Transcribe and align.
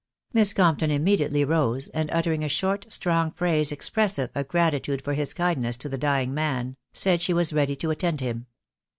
Miss 0.33 0.51
Complon 0.51 0.89
immediately 0.89 1.45
rose, 1.45 1.87
and 1.89 2.09
uttering 2.09 2.43
a 2.43 2.47
*hoTt,' 2.47 2.91
strong 2.91 3.29
phrase 3.29 3.71
expressive 3.71 4.31
of 4.33 4.47
gratitude 4.47 5.03
ifbr 5.03 5.13
his 5.15 5.31
kkidness'to 5.35 5.91
the 5.91 5.95
dying 5.99 6.33
man,: 6.33 6.75
said 6.91 7.21
she 7.21 7.35
was 7.35 7.53
ready 7.53 7.75
to 7.75 7.91
attend 7.91 8.19
him. 8.19 8.47